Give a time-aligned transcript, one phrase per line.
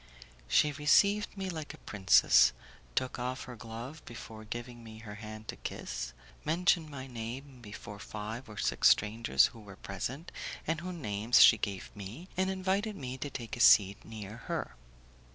[0.47, 2.53] She received me like a princess,
[2.95, 7.99] took off her glove before giving me her hand to kiss, mentioned my name before
[7.99, 10.31] five or six strangers who were present,
[10.65, 14.73] and whose names she gave me, and invited me to take a seat near her.